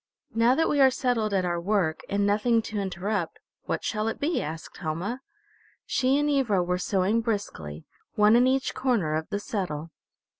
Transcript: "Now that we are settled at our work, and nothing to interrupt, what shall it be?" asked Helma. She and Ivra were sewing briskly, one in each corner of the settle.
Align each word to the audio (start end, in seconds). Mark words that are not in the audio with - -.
"Now 0.33 0.55
that 0.55 0.67
we 0.67 0.81
are 0.81 0.89
settled 0.89 1.31
at 1.31 1.45
our 1.45 1.61
work, 1.61 2.01
and 2.09 2.25
nothing 2.25 2.63
to 2.63 2.79
interrupt, 2.79 3.37
what 3.65 3.83
shall 3.83 4.07
it 4.07 4.19
be?" 4.19 4.41
asked 4.41 4.77
Helma. 4.77 5.21
She 5.85 6.17
and 6.17 6.27
Ivra 6.27 6.63
were 6.63 6.79
sewing 6.79 7.21
briskly, 7.21 7.85
one 8.15 8.35
in 8.35 8.47
each 8.47 8.73
corner 8.73 9.13
of 9.13 9.29
the 9.29 9.39
settle. 9.39 9.91